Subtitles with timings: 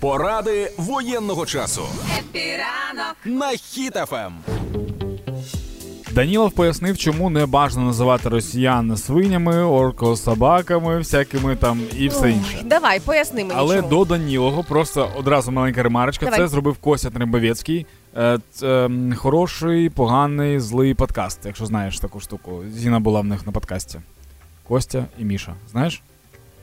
[0.00, 1.82] Поради воєнного часу
[2.18, 3.56] Happy ранок на Ем.
[3.56, 4.32] Хіт-ФМ.
[6.12, 12.62] Данілов пояснив, чому не бажано називати росіян свинями, оркособаками, всякими там і все інше.
[12.64, 13.54] Давай, поясни мені.
[13.56, 13.88] Але чому.
[13.88, 16.24] до Данілова просто одразу маленька ремарочка.
[16.24, 16.40] Давай.
[16.40, 17.86] Це зробив Костя Требовецький.
[18.16, 22.62] Е, це, хороший, поганий, злий подкаст, якщо знаєш таку штуку.
[22.74, 24.00] Зіна була в них на подкасті.
[24.68, 25.54] Костя і Міша.
[25.70, 26.02] Знаєш?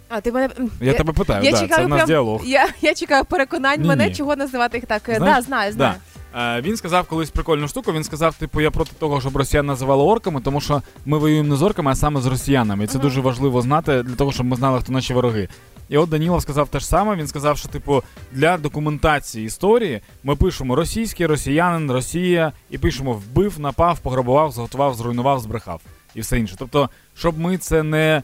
[0.09, 0.49] А, ти мене...
[0.59, 2.41] м, Я, тебе питаю, я да, чекаю це в нас діалог.
[2.45, 5.09] Я, я чекаю переконань Ні, мене, чого називати їх так.
[5.09, 5.35] Е, Знаєш?
[5.35, 5.93] Да, знаю, знаю.
[6.35, 7.93] Е, він сказав колись прикольну штуку.
[7.93, 11.55] Він сказав, типу, я проти того, щоб росіян називали орками, тому що ми воюємо не
[11.55, 12.83] з орками, а саме з росіянами.
[12.83, 15.47] І це дуже важливо знати для того, щоб ми знали, хто наші вороги.
[15.89, 17.15] І от Данілов сказав те ж саме.
[17.15, 23.59] Він сказав, що типу для документації історії ми пишемо російський, росіянин, Росія, і пишемо вбив,
[23.59, 25.81] напав, пограбував, зготував, зруйнував, збрехав
[26.15, 26.55] і все інше.
[26.59, 28.23] Тобто, щоб ми це не.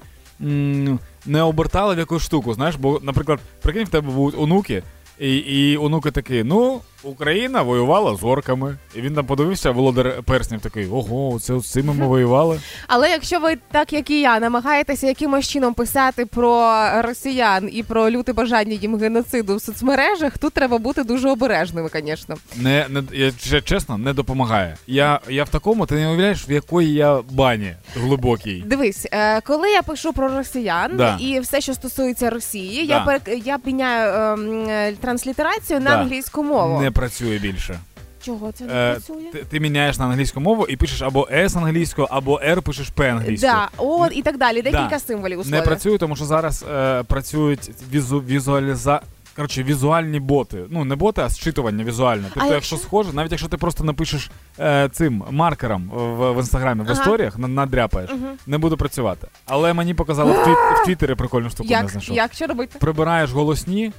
[1.25, 4.84] Не обертали в якусь штуку, знаєш, бо, наприклад, прикинь, в тебе будуть онуки,
[5.20, 8.77] і, і онуки такі, ну, Україна воювала з орками.
[8.95, 12.59] І він там подивився, володар перснів такий, ого, це з цими ми воювали.
[12.87, 18.09] Але якщо ви, так як і я, намагаєтеся якимось чином писати про росіян і про
[18.12, 22.35] люте бажання їм геноциду в соцмережах, тут треба бути дуже обережними, звісно.
[22.55, 24.77] Не, не, я чесно, не допомагає.
[24.87, 28.63] Я, я в такому, ти не уявляєш, в якої я бані глибокій.
[28.65, 31.18] Дивись, е, коли я пишу про росіян Да.
[31.20, 32.93] і все, що стосується Росії, Да.
[32.93, 35.98] я перек- я ем, е, транслітерацію на Да.
[35.98, 36.81] англійську мову.
[36.81, 37.80] Не працює більше.
[38.22, 39.24] Чого це не Е, працює?
[39.34, 43.10] ти, ти міняєш на англійську мову і пишеш або S англійською, або R пишеш P
[43.10, 43.52] англійською.
[43.54, 44.62] Да, о, і так далі.
[44.62, 44.99] Декілька Да.
[44.99, 49.02] символів у Не працює, тому що зараз е, працюють візу, візуаліза...
[49.36, 50.58] Коротше, візуальні боти.
[50.70, 52.24] Ну, не боти, а зчитування візуальне.
[52.24, 56.82] Тобто, якщо якщо- схоже, навіть якщо ти просто напишеш е, цим маркером в, в інстаграмі,
[56.82, 56.94] в Ага.
[57.02, 58.27] історіях, на- надряпаєш, Мгм.
[58.48, 59.27] не буде працювати.
[59.46, 62.16] Але мені показали в, твіт, в Твіттері прикольну штуку, не Як, знайшов.
[62.16, 62.77] як що робити?
[62.80, 63.91] Прибираєш голосні.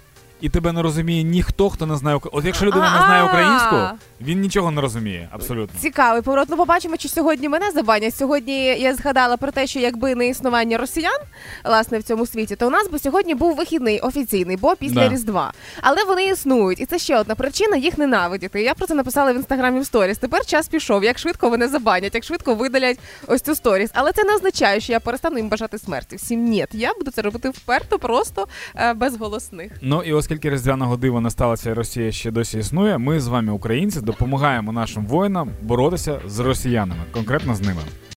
[0.44, 2.20] І тебе не розуміє ніхто, хто не знає.
[2.32, 3.76] От якщо людина не знає українську,
[4.20, 5.28] він нічого не розуміє.
[5.32, 5.80] Абсолютно.
[5.80, 6.48] Цікавий поворот.
[6.50, 8.16] Ну, побачимо, чи сьогодні мене забанять.
[8.16, 11.18] Сьогодні я згадала про те, що якби не існування росіян
[11.64, 15.08] власне в цьому світі, то у нас би сьогодні був вихідний офіційний, бо після Да.
[15.08, 15.52] Різдва.
[15.80, 18.62] Але вони існують, і це ще одна причина їх ненавидіти.
[18.62, 20.18] Я про це написала в інстаграмі в сторіс.
[20.18, 21.04] Тепер час пішов.
[21.04, 23.90] Як швидко вони забанять, як швидко видалять ось цю сторіс.
[23.94, 26.16] Але це не означає, що я перестану їм бажати смерті.
[26.16, 26.66] Всім ні.
[26.72, 29.72] Я буду це робити вперто, просто е, без голосних.
[29.82, 34.00] Ну і оскільки різдвяного дива не сталося, Росія ще досі існує, ми з вами, українці,
[34.00, 37.80] допомагаємо нашим воїнам боротися з росіянами, конкретно з ними.